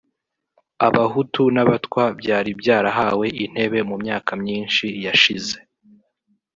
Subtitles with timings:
[0.87, 5.57] Abahutu n’Abatwa byari byarahawe intebe mu myaka myinshi yashize